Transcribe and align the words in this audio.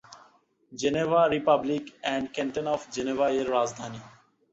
Geneva 0.71 1.21
republic 1.27 1.83
and 2.01 2.25
canton 2.33 2.65
of 2.67 2.81
জেনেভা-এর 2.91 3.47
রাজধানী। 3.51 4.01